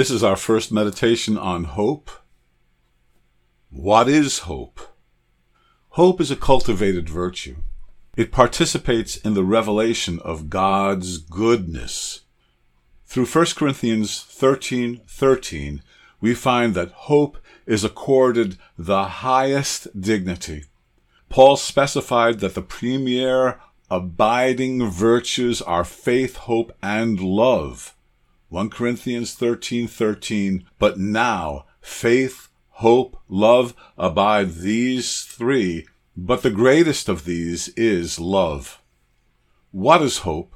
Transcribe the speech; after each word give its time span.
This 0.00 0.10
is 0.10 0.24
our 0.24 0.36
first 0.36 0.72
meditation 0.72 1.36
on 1.36 1.64
hope. 1.64 2.10
What 3.68 4.08
is 4.08 4.38
hope? 4.48 4.80
Hope 5.90 6.22
is 6.22 6.30
a 6.30 6.36
cultivated 6.36 7.06
virtue. 7.06 7.56
It 8.16 8.32
participates 8.32 9.18
in 9.18 9.34
the 9.34 9.44
revelation 9.44 10.18
of 10.20 10.48
God's 10.48 11.18
goodness. 11.18 12.22
Through 13.04 13.26
1 13.26 13.46
Corinthians 13.56 14.22
13 14.22 15.02
13, 15.06 15.82
we 16.18 16.32
find 16.32 16.72
that 16.72 16.92
hope 17.10 17.36
is 17.66 17.84
accorded 17.84 18.56
the 18.78 19.04
highest 19.04 20.00
dignity. 20.00 20.64
Paul 21.28 21.58
specified 21.58 22.40
that 22.40 22.54
the 22.54 22.62
premier 22.62 23.60
abiding 23.90 24.88
virtues 24.88 25.60
are 25.60 25.84
faith, 25.84 26.36
hope, 26.36 26.74
and 26.82 27.20
love. 27.20 27.94
1 28.50 28.68
Corinthians 28.68 29.32
13 29.34 29.86
13. 29.86 30.64
But 30.78 30.98
now 30.98 31.66
faith, 31.80 32.48
hope, 32.68 33.16
love 33.28 33.74
abide 33.96 34.54
these 34.54 35.22
three, 35.22 35.86
but 36.16 36.42
the 36.42 36.50
greatest 36.50 37.08
of 37.08 37.24
these 37.24 37.68
is 37.68 38.18
love. 38.18 38.82
What 39.70 40.02
is 40.02 40.18
hope? 40.18 40.52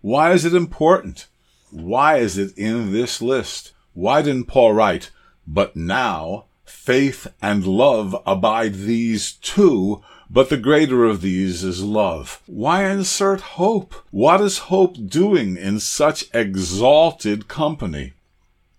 Why 0.00 0.32
is 0.32 0.46
it 0.46 0.54
important? 0.54 1.28
Why 1.70 2.16
is 2.16 2.38
it 2.38 2.56
in 2.56 2.92
this 2.92 3.20
list? 3.20 3.72
Why 3.92 4.22
didn't 4.22 4.48
Paul 4.48 4.72
write, 4.72 5.10
but 5.46 5.76
now 5.76 6.46
faith 6.64 7.26
and 7.42 7.66
love 7.66 8.16
abide 8.26 8.74
these 8.74 9.32
two, 9.34 10.02
but 10.30 10.48
the 10.48 10.56
greater 10.56 11.04
of 11.04 11.20
these 11.20 11.62
is 11.64 11.82
love. 11.82 12.40
Why 12.46 12.84
insert 12.84 13.40
hope? 13.40 13.94
What 14.10 14.40
is 14.40 14.70
hope 14.70 14.96
doing 15.06 15.56
in 15.56 15.80
such 15.80 16.24
exalted 16.34 17.48
company? 17.48 18.14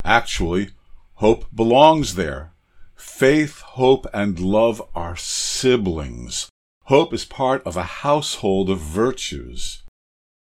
Actually, 0.04 0.72
hope 1.16 1.46
belongs 1.54 2.16
there. 2.16 2.52
Faith, 2.96 3.62
hope, 3.62 4.06
and 4.14 4.40
love 4.40 4.82
are 4.96 5.16
siblings. 5.16 6.50
Hope 6.86 7.14
is 7.14 7.26
part 7.26 7.64
of 7.66 7.76
a 7.76 7.84
household 8.04 8.70
of 8.70 8.80
virtues. 8.80 9.84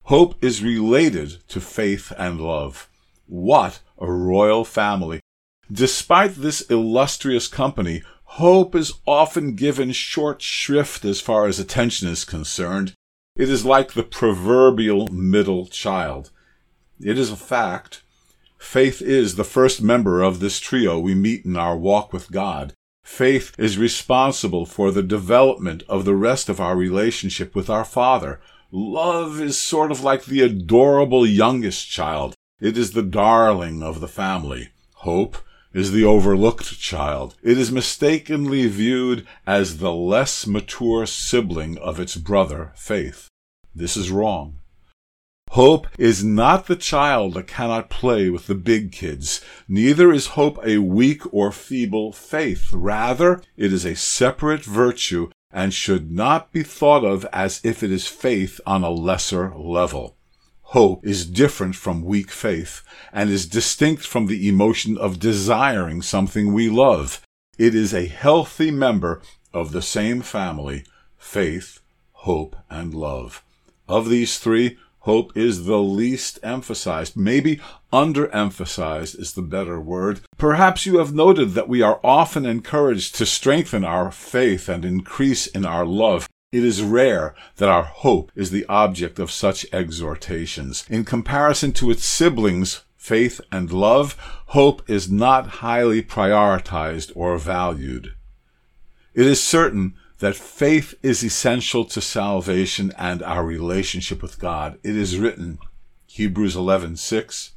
Hope 0.04 0.42
is 0.42 0.62
related 0.62 1.46
to 1.48 1.60
faith 1.60 2.12
and 2.18 2.40
love. 2.40 2.88
What 3.26 3.80
a 3.98 4.10
royal 4.10 4.64
family! 4.64 5.20
Despite 5.70 6.34
this 6.34 6.62
illustrious 6.62 7.46
company, 7.46 8.02
Hope 8.34 8.76
is 8.76 8.94
often 9.06 9.56
given 9.56 9.90
short 9.90 10.40
shrift 10.40 11.04
as 11.04 11.20
far 11.20 11.48
as 11.48 11.58
attention 11.58 12.08
is 12.08 12.24
concerned. 12.24 12.94
It 13.36 13.48
is 13.48 13.64
like 13.64 13.92
the 13.92 14.04
proverbial 14.04 15.08
middle 15.08 15.66
child. 15.66 16.30
It 17.00 17.18
is 17.18 17.32
a 17.32 17.36
fact. 17.36 18.02
Faith 18.56 19.02
is 19.02 19.34
the 19.34 19.42
first 19.42 19.82
member 19.82 20.22
of 20.22 20.38
this 20.38 20.60
trio 20.60 20.96
we 21.00 21.12
meet 21.12 21.44
in 21.44 21.56
our 21.56 21.76
walk 21.76 22.12
with 22.12 22.30
God. 22.30 22.72
Faith 23.02 23.52
is 23.58 23.76
responsible 23.76 24.64
for 24.64 24.92
the 24.92 25.02
development 25.02 25.82
of 25.88 26.04
the 26.04 26.14
rest 26.14 26.48
of 26.48 26.60
our 26.60 26.76
relationship 26.76 27.56
with 27.56 27.68
our 27.68 27.84
Father. 27.84 28.40
Love 28.70 29.40
is 29.40 29.58
sort 29.58 29.90
of 29.90 30.04
like 30.04 30.26
the 30.26 30.40
adorable 30.40 31.26
youngest 31.26 31.90
child. 31.90 32.36
It 32.60 32.78
is 32.78 32.92
the 32.92 33.02
darling 33.02 33.82
of 33.82 34.00
the 34.00 34.08
family. 34.08 34.68
Hope 34.94 35.36
is 35.72 35.92
the 35.92 36.04
overlooked 36.04 36.78
child. 36.78 37.36
It 37.42 37.58
is 37.58 37.70
mistakenly 37.70 38.66
viewed 38.66 39.26
as 39.46 39.78
the 39.78 39.92
less 39.92 40.46
mature 40.46 41.06
sibling 41.06 41.78
of 41.78 42.00
its 42.00 42.16
brother, 42.16 42.72
faith. 42.74 43.28
This 43.74 43.96
is 43.96 44.10
wrong. 44.10 44.58
Hope 45.50 45.88
is 45.98 46.22
not 46.22 46.66
the 46.66 46.76
child 46.76 47.34
that 47.34 47.48
cannot 47.48 47.90
play 47.90 48.30
with 48.30 48.46
the 48.46 48.54
big 48.54 48.92
kids. 48.92 49.40
Neither 49.66 50.12
is 50.12 50.38
hope 50.38 50.58
a 50.64 50.78
weak 50.78 51.22
or 51.34 51.50
feeble 51.50 52.12
faith. 52.12 52.72
Rather, 52.72 53.42
it 53.56 53.72
is 53.72 53.84
a 53.84 53.96
separate 53.96 54.64
virtue 54.64 55.30
and 55.50 55.74
should 55.74 56.12
not 56.12 56.52
be 56.52 56.62
thought 56.62 57.04
of 57.04 57.26
as 57.32 57.60
if 57.64 57.82
it 57.82 57.90
is 57.90 58.06
faith 58.06 58.60
on 58.64 58.84
a 58.84 58.90
lesser 58.90 59.52
level. 59.56 60.16
Hope 60.70 61.04
is 61.04 61.26
different 61.26 61.74
from 61.74 62.04
weak 62.04 62.30
faith 62.30 62.82
and 63.12 63.28
is 63.28 63.48
distinct 63.48 64.06
from 64.06 64.26
the 64.26 64.48
emotion 64.48 64.96
of 64.96 65.18
desiring 65.18 66.00
something 66.00 66.52
we 66.52 66.68
love. 66.68 67.22
It 67.58 67.74
is 67.74 67.92
a 67.92 68.06
healthy 68.06 68.70
member 68.70 69.20
of 69.52 69.72
the 69.72 69.82
same 69.82 70.22
family, 70.22 70.84
faith, 71.18 71.80
hope, 72.12 72.54
and 72.70 72.94
love. 72.94 73.42
Of 73.88 74.08
these 74.08 74.38
three, 74.38 74.78
hope 75.00 75.36
is 75.36 75.64
the 75.64 75.80
least 75.80 76.38
emphasized. 76.44 77.16
Maybe 77.16 77.60
underemphasized 77.92 79.18
is 79.18 79.32
the 79.32 79.42
better 79.42 79.80
word. 79.80 80.20
Perhaps 80.38 80.86
you 80.86 80.98
have 80.98 81.12
noted 81.12 81.54
that 81.54 81.68
we 81.68 81.82
are 81.82 81.98
often 82.04 82.46
encouraged 82.46 83.16
to 83.16 83.26
strengthen 83.26 83.84
our 83.84 84.12
faith 84.12 84.68
and 84.68 84.84
increase 84.84 85.48
in 85.48 85.66
our 85.66 85.84
love. 85.84 86.28
It 86.52 86.64
is 86.64 86.82
rare 86.82 87.36
that 87.58 87.68
our 87.68 87.84
hope 87.84 88.32
is 88.34 88.50
the 88.50 88.66
object 88.66 89.20
of 89.20 89.30
such 89.30 89.64
exhortations. 89.72 90.84
In 90.90 91.04
comparison 91.04 91.70
to 91.74 91.92
its 91.92 92.04
siblings, 92.04 92.82
faith 92.96 93.40
and 93.52 93.70
love, 93.70 94.16
hope 94.46 94.82
is 94.90 95.08
not 95.08 95.60
highly 95.62 96.02
prioritized 96.02 97.12
or 97.14 97.38
valued. 97.38 98.14
It 99.14 99.26
is 99.26 99.40
certain 99.40 99.94
that 100.18 100.34
faith 100.34 100.92
is 101.04 101.22
essential 101.22 101.84
to 101.84 102.00
salvation 102.00 102.92
and 102.98 103.22
our 103.22 103.44
relationship 103.44 104.20
with 104.20 104.40
God. 104.40 104.76
It 104.82 104.96
is 104.96 105.18
written, 105.18 105.60
Hebrews 106.06 106.56
11:6, 106.56 107.52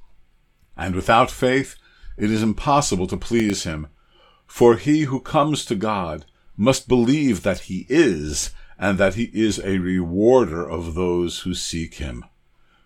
and 0.78 0.94
without 0.94 1.32
faith 1.32 1.78
it 2.16 2.30
is 2.30 2.44
impossible 2.44 3.08
to 3.08 3.18
please 3.18 3.64
him, 3.64 3.88
for 4.46 4.78
he 4.78 5.02
who 5.06 5.20
comes 5.20 5.66
to 5.66 5.76
God 5.76 6.26
must 6.56 6.88
believe 6.88 7.42
that 7.42 7.62
he 7.62 7.88
is 7.90 8.52
and 8.78 8.98
that 8.98 9.16
he 9.16 9.30
is 9.34 9.60
a 9.60 9.78
rewarder 9.78 10.68
of 10.68 10.96
those 10.96 11.40
who 11.40 11.54
seek 11.54 11.96
him. 11.96 12.26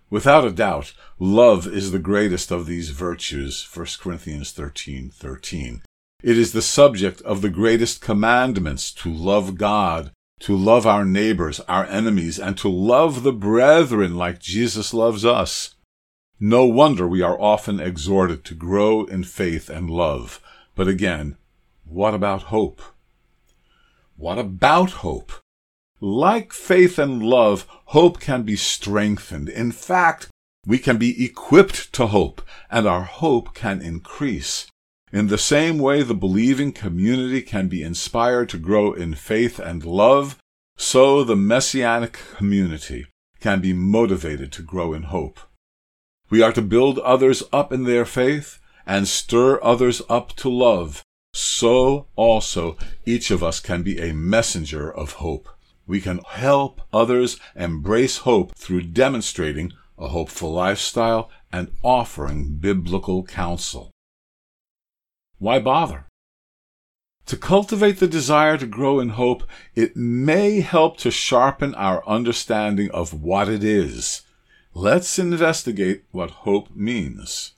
Without 0.10 0.46
a 0.46 0.52
doubt, 0.52 0.94
love 1.20 1.68
is 1.68 1.92
the 1.92 2.00
greatest 2.00 2.52
of 2.52 2.66
these 2.66 2.92
virtues, 2.92 3.68
1 3.74 3.88
Corinthians 4.00 4.52
13, 4.52 5.10
13. 5.10 5.82
It 6.24 6.38
is 6.38 6.54
the 6.54 6.62
subject 6.62 7.22
of 7.22 7.42
the 7.42 7.50
greatest 7.50 8.02
commandments 8.02 8.92
to 8.94 9.14
love 9.14 9.58
God, 9.58 10.12
to 10.40 10.56
love 10.56 10.88
our 10.88 11.04
neighbors, 11.04 11.60
our 11.62 11.86
enemies, 11.86 12.40
and 12.40 12.58
to 12.58 12.70
love 12.70 13.24
the 13.24 13.34
brethren 13.34 14.16
like 14.16 14.40
Jesus 14.40 14.94
loves 14.94 15.26
us. 15.26 15.76
No 16.40 16.66
wonder 16.66 17.08
we 17.08 17.22
are 17.22 17.40
often 17.40 17.80
exhorted 17.80 18.46
to 18.46 18.54
grow 18.54 19.04
in 19.06 19.24
faith 19.24 19.70
and 19.70 19.90
love. 19.90 20.40
But 20.76 20.88
again, 20.88 21.38
what 21.84 22.14
about 22.14 22.44
hope? 22.44 22.82
What 24.16 24.38
about 24.38 24.92
hope? 24.92 25.32
Like 26.00 26.54
faith 26.54 27.00
and 27.00 27.24
love, 27.24 27.66
hope 27.86 28.20
can 28.20 28.44
be 28.44 28.56
strengthened. 28.56 29.50
In 29.50 29.72
fact, 29.72 30.30
we 30.66 30.78
can 30.78 30.98
be 30.98 31.26
equipped 31.26 31.92
to 31.94 32.08
hope, 32.08 32.42
and 32.70 32.88
our 32.88 33.04
hope 33.04 33.56
can 33.56 33.82
increase. 33.82 34.68
In 35.12 35.28
the 35.28 35.38
same 35.38 35.80
way 35.80 36.04
the 36.04 36.14
believing 36.14 36.72
community 36.72 37.42
can 37.42 37.68
be 37.68 37.82
inspired 37.82 38.50
to 38.50 38.58
grow 38.58 38.94
in 38.94 39.16
faith 39.16 39.58
and 39.58 39.86
love, 39.86 40.38
so 40.78 41.24
the 41.24 41.36
messianic 41.36 42.20
community 42.36 43.08
can 43.40 43.62
be 43.62 43.74
motivated 43.74 44.52
to 44.52 44.62
grow 44.62 44.94
in 44.94 45.04
hope. 45.04 45.40
We 46.30 46.44
are 46.44 46.52
to 46.52 46.62
build 46.62 47.00
others 47.00 47.42
up 47.54 47.72
in 47.72 47.86
their 47.86 48.06
faith 48.06 48.60
and 48.86 49.08
stir 49.08 49.60
others 49.64 50.02
up 50.10 50.36
to 50.38 50.50
love. 50.50 51.02
So 51.34 52.08
also 52.16 52.78
each 53.06 53.32
of 53.32 53.44
us 53.44 53.60
can 53.60 53.82
be 53.82 54.00
a 54.00 54.14
messenger 54.14 54.92
of 54.92 55.14
hope. 55.14 55.48
We 55.88 56.02
can 56.02 56.20
help 56.28 56.82
others 56.92 57.40
embrace 57.56 58.18
hope 58.20 58.56
through 58.56 58.84
demonstrating 58.84 59.72
a 59.98 60.10
hopeful 60.10 60.52
lifestyle 60.52 61.32
and 61.52 61.72
offering 61.82 62.58
biblical 62.58 63.24
counsel. 63.24 63.92
Why 65.40 65.60
bother? 65.60 66.06
To 67.28 67.38
cultivate 67.38 68.00
the 68.00 68.08
desire 68.08 68.58
to 68.58 68.66
grow 68.66 69.00
in 69.00 69.10
hope, 69.10 69.44
it 69.76 69.98
may 69.98 70.62
help 70.62 70.98
to 71.00 71.12
sharpen 71.12 71.76
our 71.76 72.08
understanding 72.08 72.90
of 72.92 73.22
what 73.22 73.50
it 73.50 73.64
is. 73.64 74.22
Let's 74.74 75.18
investigate 75.20 76.04
what 76.12 76.32
hope 76.48 76.76
means. 76.76 77.54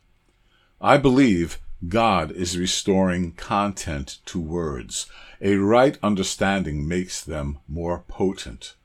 I 0.82 0.98
believe 0.98 1.60
God 1.88 2.32
is 2.32 2.58
restoring 2.58 3.34
content 3.34 4.20
to 4.26 4.40
words. 4.40 5.06
A 5.42 5.56
right 5.56 5.98
understanding 6.04 6.88
makes 6.88 7.24
them 7.24 7.60
more 7.68 8.04
potent. 8.08 8.76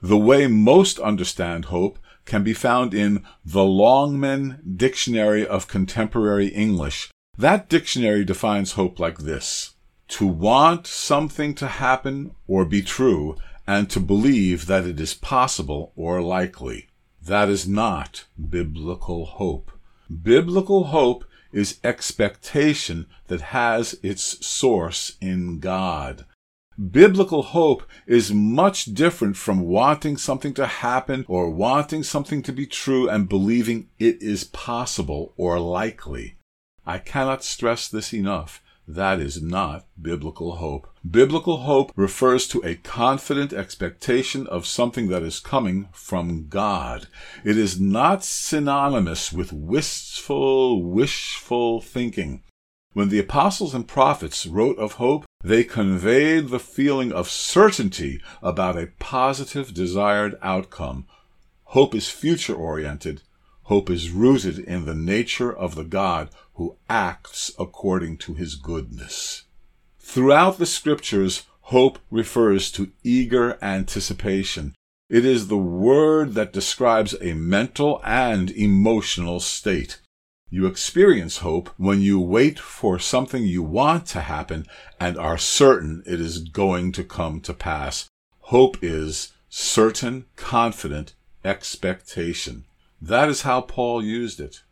The 0.00 0.18
way 0.18 0.46
most 0.46 0.98
understand 0.98 1.66
hope 1.66 1.98
can 2.24 2.42
be 2.42 2.54
found 2.54 2.92
in 2.92 3.24
the 3.44 3.64
Longman 3.64 4.60
Dictionary 4.76 5.46
of 5.46 5.68
Contemporary 5.68 6.48
English. 6.48 7.10
That 7.38 7.68
dictionary 7.68 8.24
defines 8.24 8.72
hope 8.72 8.98
like 8.98 9.18
this 9.18 9.74
to 10.08 10.26
want 10.26 10.86
something 10.86 11.54
to 11.54 11.66
happen 11.66 12.34
or 12.46 12.66
be 12.66 12.82
true, 12.82 13.34
and 13.66 13.88
to 13.88 13.98
believe 13.98 14.66
that 14.66 14.84
it 14.84 15.00
is 15.00 15.14
possible 15.14 15.92
or 15.96 16.20
likely. 16.20 16.88
That 17.22 17.48
is 17.48 17.66
not 17.66 18.24
biblical 18.36 19.24
hope. 19.24 19.70
Biblical 20.22 20.84
hope 20.84 21.24
is 21.52 21.78
expectation 21.84 23.06
that 23.26 23.40
has 23.40 23.98
its 24.02 24.44
source 24.44 25.16
in 25.20 25.58
God. 25.58 26.24
Biblical 26.90 27.42
hope 27.42 27.82
is 28.06 28.32
much 28.32 28.86
different 28.86 29.36
from 29.36 29.60
wanting 29.60 30.16
something 30.16 30.54
to 30.54 30.66
happen 30.66 31.24
or 31.28 31.50
wanting 31.50 32.02
something 32.02 32.42
to 32.42 32.52
be 32.52 32.66
true 32.66 33.08
and 33.08 33.28
believing 33.28 33.88
it 33.98 34.22
is 34.22 34.44
possible 34.44 35.34
or 35.36 35.60
likely. 35.60 36.36
I 36.86 36.98
cannot 36.98 37.44
stress 37.44 37.88
this 37.88 38.14
enough. 38.14 38.61
That 38.88 39.20
is 39.20 39.40
not 39.40 39.86
biblical 40.00 40.56
hope. 40.56 40.88
Biblical 41.08 41.58
hope 41.58 41.92
refers 41.94 42.48
to 42.48 42.60
a 42.64 42.74
confident 42.74 43.52
expectation 43.52 44.46
of 44.48 44.66
something 44.66 45.08
that 45.08 45.22
is 45.22 45.38
coming 45.38 45.88
from 45.92 46.48
God. 46.48 47.06
It 47.44 47.56
is 47.56 47.80
not 47.80 48.24
synonymous 48.24 49.32
with 49.32 49.52
wistful, 49.52 50.82
wishful 50.82 51.80
thinking. 51.80 52.42
When 52.92 53.08
the 53.08 53.20
apostles 53.20 53.72
and 53.72 53.86
prophets 53.86 54.46
wrote 54.46 54.78
of 54.78 54.94
hope, 54.94 55.24
they 55.42 55.64
conveyed 55.64 56.48
the 56.48 56.58
feeling 56.58 57.12
of 57.12 57.30
certainty 57.30 58.20
about 58.42 58.76
a 58.76 58.90
positive 58.98 59.72
desired 59.72 60.36
outcome. 60.42 61.06
Hope 61.64 61.94
is 61.94 62.10
future 62.10 62.54
oriented. 62.54 63.22
Hope 63.62 63.88
is 63.88 64.10
rooted 64.10 64.58
in 64.58 64.84
the 64.84 64.94
nature 64.94 65.52
of 65.52 65.76
the 65.76 65.84
God 65.84 66.28
who 66.62 66.76
acts 66.88 67.50
according 67.58 68.16
to 68.16 68.34
his 68.34 68.54
goodness. 68.54 69.42
Throughout 69.98 70.58
the 70.58 70.66
scriptures, 70.66 71.42
hope 71.62 71.98
refers 72.08 72.70
to 72.70 72.92
eager 73.02 73.58
anticipation. 73.60 74.72
It 75.10 75.24
is 75.24 75.48
the 75.48 75.58
word 75.58 76.34
that 76.34 76.52
describes 76.52 77.16
a 77.20 77.34
mental 77.34 78.00
and 78.04 78.48
emotional 78.52 79.40
state. 79.40 80.00
You 80.50 80.66
experience 80.66 81.38
hope 81.38 81.68
when 81.78 82.00
you 82.00 82.20
wait 82.20 82.60
for 82.60 83.00
something 83.00 83.42
you 83.42 83.64
want 83.64 84.06
to 84.14 84.20
happen 84.20 84.66
and 85.00 85.18
are 85.18 85.38
certain 85.38 86.04
it 86.06 86.20
is 86.20 86.38
going 86.38 86.92
to 86.92 87.02
come 87.02 87.40
to 87.40 87.52
pass. 87.52 88.08
Hope 88.54 88.76
is 88.80 89.32
certain, 89.48 90.26
confident 90.36 91.14
expectation. 91.44 92.66
That 93.00 93.28
is 93.28 93.42
how 93.42 93.62
Paul 93.62 94.04
used 94.04 94.38
it. 94.38 94.62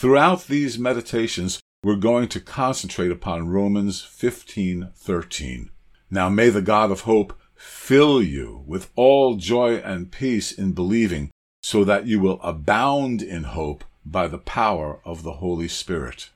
Throughout 0.00 0.46
these 0.46 0.78
meditations, 0.78 1.58
we're 1.82 1.96
going 1.96 2.28
to 2.28 2.38
concentrate 2.38 3.10
upon 3.10 3.48
Romans 3.48 4.00
15:13. 4.00 5.70
Now 6.08 6.28
may 6.28 6.50
the 6.50 6.62
God 6.62 6.92
of 6.92 7.00
hope 7.00 7.36
fill 7.56 8.22
you 8.22 8.62
with 8.64 8.92
all 8.94 9.34
joy 9.34 9.78
and 9.78 10.12
peace 10.12 10.52
in 10.52 10.70
believing, 10.70 11.32
so 11.64 11.82
that 11.82 12.06
you 12.06 12.20
will 12.20 12.40
abound 12.42 13.22
in 13.22 13.42
hope 13.42 13.82
by 14.06 14.28
the 14.28 14.38
power 14.38 15.00
of 15.04 15.24
the 15.24 15.42
Holy 15.42 15.66
Spirit. 15.66 16.30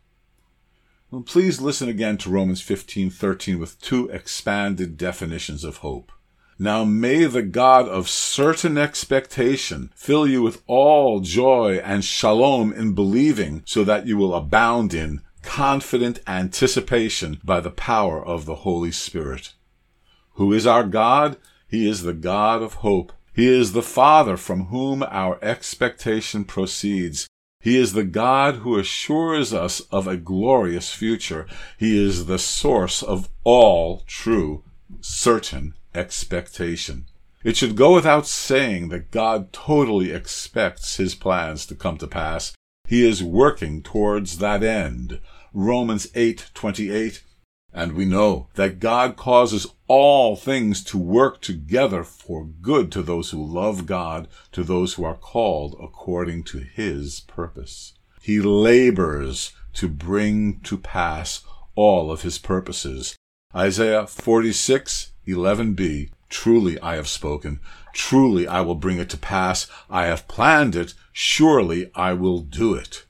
Please 1.24 1.60
listen 1.60 1.88
again 1.88 2.18
to 2.18 2.30
Romans 2.30 2.60
15:13 2.60 3.60
with 3.60 3.80
two 3.80 4.08
expanded 4.08 4.96
definitions 4.96 5.62
of 5.62 5.76
hope. 5.76 6.10
Now 6.62 6.84
may 6.84 7.24
the 7.24 7.42
God 7.42 7.88
of 7.88 8.08
certain 8.08 8.78
expectation 8.78 9.90
fill 9.96 10.28
you 10.28 10.42
with 10.42 10.62
all 10.68 11.18
joy 11.18 11.78
and 11.78 12.04
shalom 12.04 12.72
in 12.72 12.94
believing, 12.94 13.62
so 13.64 13.82
that 13.82 14.06
you 14.06 14.16
will 14.16 14.32
abound 14.32 14.94
in 14.94 15.22
confident 15.42 16.20
anticipation 16.24 17.40
by 17.42 17.58
the 17.58 17.72
power 17.72 18.24
of 18.24 18.46
the 18.46 18.62
Holy 18.62 18.92
Spirit. 18.92 19.54
Who 20.34 20.52
is 20.52 20.64
our 20.64 20.84
God? 20.84 21.36
He 21.66 21.88
is 21.88 22.02
the 22.02 22.14
God 22.14 22.62
of 22.62 22.74
hope. 22.74 23.12
He 23.34 23.48
is 23.48 23.72
the 23.72 23.82
Father 23.82 24.36
from 24.36 24.66
whom 24.66 25.02
our 25.02 25.40
expectation 25.42 26.44
proceeds. 26.44 27.26
He 27.58 27.76
is 27.76 27.92
the 27.92 28.04
God 28.04 28.58
who 28.58 28.78
assures 28.78 29.52
us 29.52 29.80
of 29.90 30.06
a 30.06 30.16
glorious 30.16 30.94
future. 30.94 31.48
He 31.76 32.00
is 32.00 32.26
the 32.26 32.38
source 32.38 33.02
of 33.02 33.28
all 33.42 34.04
true, 34.06 34.62
certain 35.00 35.74
expectation. 35.94 37.06
It 37.44 37.56
should 37.56 37.76
go 37.76 37.94
without 37.94 38.26
saying 38.26 38.88
that 38.90 39.10
God 39.10 39.52
totally 39.52 40.12
expects 40.12 40.96
his 40.96 41.14
plans 41.14 41.66
to 41.66 41.74
come 41.74 41.98
to 41.98 42.06
pass. 42.06 42.54
He 42.86 43.06
is 43.06 43.22
working 43.22 43.82
towards 43.82 44.38
that 44.38 44.62
end. 44.62 45.20
Romans 45.52 46.06
8:28 46.14 47.22
and 47.72 47.92
we 47.92 48.04
know 48.04 48.48
that 48.54 48.80
God 48.80 49.16
causes 49.16 49.66
all 49.86 50.36
things 50.36 50.84
to 50.84 50.98
work 50.98 51.40
together 51.40 52.04
for 52.04 52.44
good 52.44 52.92
to 52.92 53.02
those 53.02 53.30
who 53.30 53.44
love 53.44 53.86
God, 53.86 54.28
to 54.52 54.62
those 54.62 54.94
who 54.94 55.04
are 55.04 55.16
called 55.16 55.74
according 55.82 56.44
to 56.44 56.58
his 56.58 57.20
purpose. 57.20 57.94
He 58.20 58.40
labors 58.40 59.52
to 59.74 59.88
bring 59.88 60.60
to 60.60 60.76
pass 60.76 61.42
all 61.74 62.12
of 62.12 62.22
his 62.22 62.38
purposes. 62.38 63.16
Isaiah 63.54 64.06
46 64.06 65.11
11b 65.26 66.10
Truly 66.32 66.80
I 66.80 66.96
have 66.96 67.08
spoken, 67.08 67.60
truly 67.92 68.48
I 68.48 68.62
will 68.62 68.74
bring 68.74 68.98
it 68.98 69.10
to 69.10 69.18
pass, 69.18 69.66
I 69.90 70.06
have 70.06 70.26
planned 70.26 70.74
it, 70.74 70.94
surely 71.12 71.90
I 71.94 72.14
will 72.14 72.40
do 72.40 72.72
it. 72.72 73.04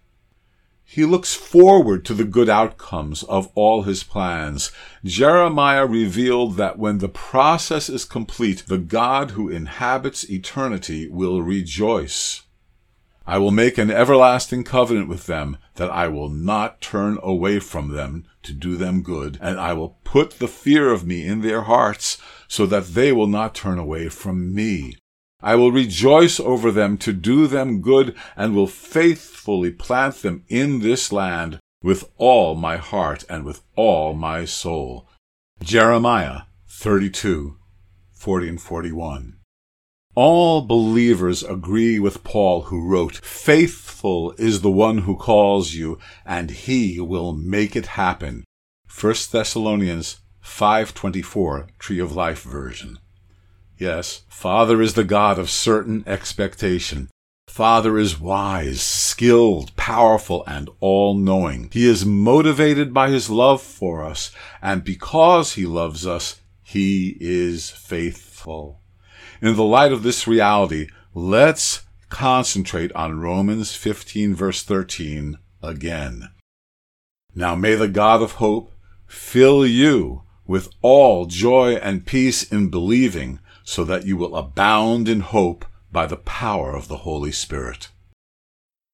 He 0.85 1.05
looks 1.05 1.33
forward 1.33 2.05
to 2.05 2.15
the 2.15 2.25
good 2.25 2.49
outcomes 2.49 3.23
of 3.23 3.49
all 3.55 3.85
his 3.85 4.03
plans. 4.03 4.73
Jeremiah 5.05 5.87
revealed 5.87 6.57
that 6.57 6.81
when 6.81 6.99
the 6.99 7.09
process 7.09 7.89
is 7.89 8.05
complete, 8.05 8.65
the 8.67 8.77
God 8.77 9.31
who 9.31 9.49
inhabits 9.49 10.29
eternity 10.29 11.09
will 11.09 11.43
rejoice. 11.43 12.43
I 13.27 13.39
will 13.39 13.51
make 13.51 13.79
an 13.79 13.91
everlasting 13.91 14.65
covenant 14.65 15.09
with 15.09 15.27
them, 15.27 15.57
that 15.77 15.91
I 15.91 16.09
will 16.09 16.29
not 16.29 16.81
turn 16.81 17.19
away 17.23 17.61
from 17.61 17.89
them 17.89 18.25
to 18.43 18.53
do 18.53 18.77
them 18.77 19.03
good, 19.03 19.39
and 19.41 19.61
I 19.61 19.73
will 19.75 19.99
put 20.05 20.33
the 20.33 20.49
fear 20.49 20.91
of 20.91 21.07
me 21.07 21.25
in 21.25 21.41
their 21.41 21.63
hearts, 21.63 22.19
so 22.49 22.67
that 22.67 22.95
they 22.95 23.13
will 23.13 23.29
not 23.29 23.55
turn 23.55 23.79
away 23.79 24.09
from 24.09 24.55
me. 24.55 24.97
I 25.41 25.55
will 25.55 25.73
rejoice 25.73 26.39
over 26.39 26.71
them 26.71 26.99
to 26.99 27.13
do 27.13 27.47
them 27.47 27.81
good, 27.81 28.15
and 28.37 28.55
will 28.55 28.67
faithfully 28.67 29.71
plant 29.71 30.17
them 30.23 30.45
in 30.49 30.81
this 30.81 31.13
land 31.13 31.59
with 31.83 32.11
all 32.17 32.55
my 32.55 32.77
heart 32.77 33.25
and 33.29 33.45
with 33.45 33.63
all 33.75 34.15
my 34.15 34.45
soul. 34.45 35.09
Jeremiah 35.63 36.43
32, 36.69 37.57
40 38.13 38.49
and 38.49 38.61
41. 38.61 39.42
All 40.15 40.61
believers 40.61 41.43
agree 41.43 41.99
with 41.99 42.23
Paul 42.23 42.63
who 42.65 42.87
wrote, 42.87 43.17
Faithful 43.25 44.33
is 44.33 44.61
the 44.61 44.71
one 44.71 44.99
who 44.99 45.17
calls 45.17 45.73
you, 45.73 45.99
and 46.27 46.51
he 46.51 47.01
will 47.01 47.33
make 47.33 47.75
it 47.75 47.87
happen. 47.87 48.45
1 48.87 49.15
Thessalonians 49.33 50.19
5:24 50.45 51.69
Tree 51.79 51.99
of 51.99 52.15
Life 52.15 52.43
version. 52.43 52.99
Yes, 53.79 54.23
Father 54.29 54.83
is 54.83 54.93
the 54.95 55.05
God 55.05 55.39
of 55.39 55.49
certain 55.49 56.05
expectation. 56.07 57.09
Father 57.49 57.97
is 57.97 58.21
wise, 58.21 58.83
skilled, 58.83 59.75
powerful, 59.77 60.45
and 60.47 60.69
all-knowing. 60.81 61.71
He 61.73 61.87
is 61.87 62.05
motivated 62.05 62.93
by 62.93 63.09
his 63.09 63.31
love 63.31 63.63
for 63.63 64.05
us, 64.05 64.31
and 64.61 64.85
because 64.85 65.55
he 65.55 65.65
loves 65.65 66.07
us, 66.07 66.41
he 66.63 67.17
is 67.19 67.71
faithful. 67.71 68.82
In 69.43 69.57
the 69.57 69.65
light 69.65 69.91
of 69.91 70.05
this 70.05 70.29
reality, 70.29 70.87
let's 71.15 71.83
concentrate 72.09 72.93
on 72.93 73.19
Romans 73.19 73.75
15 73.75 74.37
verse 74.37 74.63
13 74.63 75.37
again. 75.61 76.29
Now 77.35 77.57
may 77.57 77.75
the 77.75 77.89
God 77.89 78.23
of 78.23 78.35
hope 78.35 78.71
fill 79.05 79.67
you 79.67 80.23
with 80.47 80.69
all 80.81 81.27
joy 81.27 81.75
and 81.75 82.07
peace 82.07 82.45
in 82.53 82.69
believing, 82.69 83.41
so 83.65 83.83
that 83.83 84.07
you 84.07 84.17
will 84.17 84.37
abound 84.37 85.09
in 85.09 85.21
hope 85.21 85.65
by 85.91 86.07
the 86.07 86.17
power 86.17 86.77
of 86.77 86.87
the 86.87 86.99
Holy 86.99 87.33
Spirit. 87.33 87.89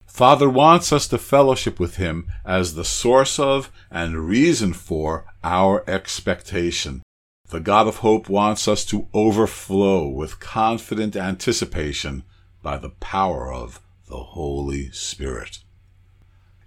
Father 0.07 0.49
wants 0.49 0.95
us 0.95 1.07
to 1.09 1.19
fellowship 1.19 1.79
with 1.79 1.97
Him 1.97 2.27
as 2.47 2.75
the 2.75 2.87
source 2.87 3.39
of 3.39 3.71
and 3.91 4.27
reason 4.27 4.73
for 4.73 5.27
our 5.45 5.85
expectation. 5.87 7.03
The 7.51 7.61
God 7.61 7.89
of 7.89 7.99
hope 7.99 8.29
wants 8.29 8.69
us 8.69 8.85
to 8.87 9.09
overflow 9.15 10.07
with 10.07 10.39
confident 10.39 11.17
anticipation 11.17 12.25
by 12.63 12.77
the 12.77 12.91
power 12.91 13.51
of 13.51 13.81
the 14.07 14.19
Holy 14.19 14.91
Spirit. 14.91 15.61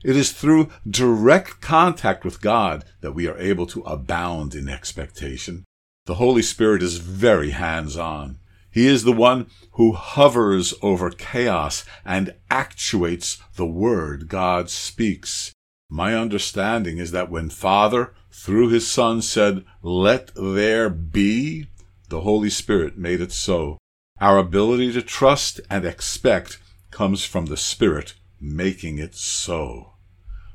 It 0.03 0.15
is 0.15 0.31
through 0.31 0.71
direct 0.89 1.61
contact 1.61 2.25
with 2.25 2.41
God 2.41 2.83
that 3.01 3.11
we 3.11 3.27
are 3.27 3.37
able 3.37 3.67
to 3.67 3.81
abound 3.81 4.55
in 4.55 4.67
expectation. 4.67 5.65
The 6.07 6.15
Holy 6.15 6.41
Spirit 6.41 6.81
is 6.81 6.97
very 6.97 7.51
hands 7.51 7.95
on. 7.95 8.39
He 8.71 8.87
is 8.87 9.03
the 9.03 9.11
one 9.11 9.51
who 9.73 9.91
hovers 9.91 10.73
over 10.81 11.11
chaos 11.11 11.85
and 12.03 12.33
actuates 12.49 13.37
the 13.55 13.67
word 13.67 14.27
God 14.27 14.71
speaks. 14.71 15.53
My 15.93 16.15
understanding 16.15 16.99
is 16.99 17.11
that 17.11 17.29
when 17.29 17.49
Father, 17.49 18.13
through 18.31 18.69
his 18.69 18.87
Son, 18.87 19.21
said, 19.21 19.65
Let 19.81 20.31
there 20.35 20.89
be, 20.89 21.67
the 22.07 22.21
Holy 22.21 22.49
Spirit 22.49 22.97
made 22.97 23.19
it 23.19 23.33
so. 23.33 23.77
Our 24.21 24.37
ability 24.37 24.93
to 24.93 25.01
trust 25.01 25.59
and 25.69 25.83
expect 25.83 26.59
comes 26.91 27.25
from 27.25 27.47
the 27.47 27.57
Spirit 27.57 28.13
making 28.39 28.99
it 28.99 29.15
so. 29.15 29.91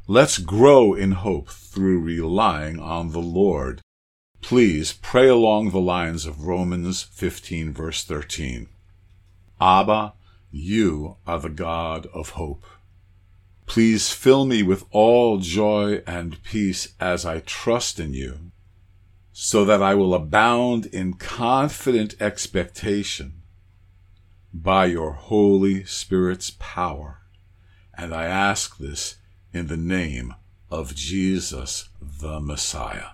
Let's 0.06 0.38
grow 0.38 0.94
in 0.94 1.12
hope 1.12 1.50
through 1.50 2.00
relying 2.00 2.80
on 2.80 3.12
the 3.12 3.20
Lord. 3.20 3.82
Please 4.40 4.94
pray 4.94 5.28
along 5.28 5.70
the 5.70 5.80
lines 5.80 6.24
of 6.24 6.46
Romans 6.46 7.02
15 7.02 7.74
verse 7.74 8.04
13. 8.04 8.68
Abba, 9.60 10.14
you 10.50 11.16
are 11.26 11.40
the 11.40 11.50
God 11.50 12.06
of 12.14 12.30
hope. 12.30 12.64
Please 13.66 14.10
fill 14.10 14.46
me 14.46 14.62
with 14.62 14.84
all 14.92 15.38
joy 15.38 16.00
and 16.06 16.42
peace 16.44 16.94
as 17.00 17.26
I 17.26 17.40
trust 17.40 17.98
in 17.98 18.14
you, 18.14 18.52
so 19.32 19.64
that 19.64 19.82
I 19.82 19.94
will 19.94 20.14
abound 20.14 20.86
in 20.86 21.14
confident 21.14 22.14
expectation 22.20 23.42
by 24.54 24.86
your 24.86 25.12
Holy 25.12 25.84
Spirit's 25.84 26.50
power. 26.58 27.18
And 27.98 28.14
I 28.14 28.26
ask 28.26 28.78
this 28.78 29.16
in 29.52 29.66
the 29.66 29.76
name 29.76 30.34
of 30.70 30.94
Jesus 30.94 31.88
the 32.00 32.40
Messiah. 32.40 33.08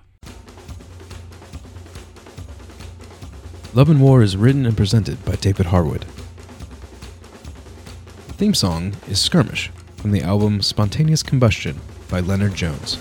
Love 3.74 3.88
and 3.88 4.02
War 4.02 4.22
is 4.22 4.36
written 4.36 4.66
and 4.66 4.76
presented 4.76 5.24
by 5.24 5.34
David 5.36 5.66
Harwood. 5.66 6.04
The 8.28 8.34
theme 8.34 8.54
song 8.54 8.94
is 9.08 9.18
Skirmish 9.18 9.70
from 10.02 10.10
the 10.10 10.20
album 10.20 10.60
Spontaneous 10.60 11.22
Combustion 11.22 11.80
by 12.10 12.18
Leonard 12.18 12.56
Jones. 12.56 12.98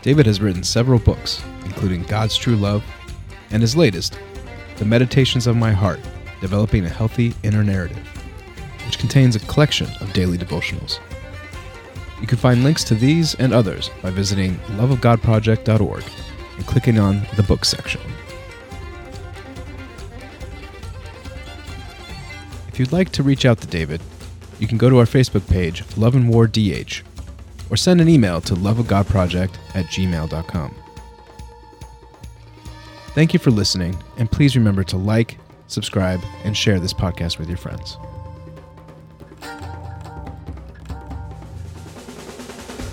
David 0.00 0.24
has 0.24 0.40
written 0.40 0.64
several 0.64 0.98
books, 0.98 1.42
including 1.66 2.04
God's 2.04 2.34
True 2.34 2.56
Love 2.56 2.82
and 3.50 3.60
his 3.60 3.76
latest, 3.76 4.18
The 4.78 4.86
Meditations 4.86 5.46
of 5.46 5.54
My 5.54 5.70
Heart 5.70 6.00
Developing 6.40 6.86
a 6.86 6.88
Healthy 6.88 7.34
Inner 7.42 7.62
Narrative, 7.62 8.08
which 8.86 8.98
contains 8.98 9.36
a 9.36 9.40
collection 9.40 9.88
of 10.00 10.14
daily 10.14 10.38
devotionals. 10.38 10.98
You 12.22 12.26
can 12.26 12.38
find 12.38 12.64
links 12.64 12.84
to 12.84 12.94
these 12.94 13.34
and 13.34 13.52
others 13.52 13.90
by 14.00 14.08
visiting 14.08 14.56
loveofgodproject.org 14.78 16.04
and 16.56 16.66
clicking 16.66 16.98
on 16.98 17.26
the 17.36 17.42
book 17.42 17.66
section. 17.66 18.00
If 22.76 22.80
you'd 22.80 22.92
like 22.92 23.10
to 23.12 23.22
reach 23.22 23.46
out 23.46 23.58
to 23.62 23.66
David, 23.66 24.02
you 24.58 24.68
can 24.68 24.76
go 24.76 24.90
to 24.90 24.98
our 24.98 25.06
Facebook 25.06 25.48
page, 25.48 25.82
Love 25.96 26.14
and 26.14 26.28
War 26.28 26.46
DH, 26.46 27.00
or 27.70 27.76
send 27.78 28.02
an 28.02 28.08
email 28.10 28.38
to 28.42 28.52
loveofgodproject 28.52 29.54
at 29.74 29.86
gmail.com. 29.86 30.74
Thank 33.14 33.32
you 33.32 33.38
for 33.38 33.50
listening, 33.50 33.96
and 34.18 34.30
please 34.30 34.56
remember 34.56 34.84
to 34.84 34.98
like, 34.98 35.38
subscribe, 35.68 36.20
and 36.44 36.54
share 36.54 36.78
this 36.78 36.92
podcast 36.92 37.38
with 37.38 37.48
your 37.48 37.56
friends. 37.56 37.96